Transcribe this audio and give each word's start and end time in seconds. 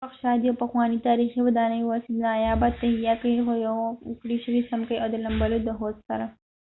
جوړښت 0.03 0.21
شاید 0.23 0.41
یو 0.45 0.59
پخوانی 0.63 0.99
تاریخی 1.07 1.39
ودانۍ 1.43 1.81
واوسی 1.83 2.11
نایابه 2.25 2.69
تهیه 2.81 3.13
کړي 3.21 3.33
د 3.37 3.41
ښويه 3.45 3.71
کړي 4.21 4.37
شوي 4.43 4.61
څمکې 4.69 4.95
او 5.03 5.07
د 5.13 5.15
لمبلو 5.25 5.57
د 5.63 5.69
حوض 5.79 5.97
سره 6.09 6.25